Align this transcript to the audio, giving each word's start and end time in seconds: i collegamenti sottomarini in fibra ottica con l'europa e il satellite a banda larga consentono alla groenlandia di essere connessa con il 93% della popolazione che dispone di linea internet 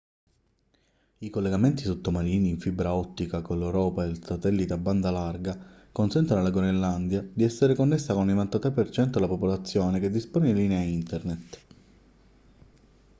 i 1.19 1.29
collegamenti 1.29 1.83
sottomarini 1.83 2.49
in 2.49 2.59
fibra 2.59 2.95
ottica 2.95 3.43
con 3.43 3.59
l'europa 3.59 4.03
e 4.03 4.07
il 4.07 4.23
satellite 4.25 4.73
a 4.73 4.79
banda 4.79 5.11
larga 5.11 5.55
consentono 5.91 6.39
alla 6.39 6.49
groenlandia 6.49 7.21
di 7.21 7.43
essere 7.43 7.75
connessa 7.75 8.15
con 8.15 8.27
il 8.27 8.35
93% 8.35 9.11
della 9.11 9.27
popolazione 9.27 9.99
che 9.99 10.09
dispone 10.09 10.47
di 10.53 10.59
linea 10.59 10.81
internet 10.81 11.61